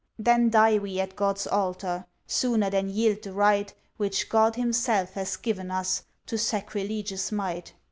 "Then 0.17 0.49
die 0.49 0.79
we 0.79 0.99
at 0.99 1.15
God's 1.15 1.45
Altar, 1.45 2.07
Sooner 2.25 2.71
than 2.71 2.89
yield 2.89 3.21
the 3.21 3.33
right 3.33 3.71
Which 3.97 4.29
God 4.29 4.55
Himself 4.55 5.13
has 5.13 5.35
given 5.37 5.69
us, 5.69 6.05
To 6.25 6.39
sacrilegious 6.39 7.31
might." 7.31 7.73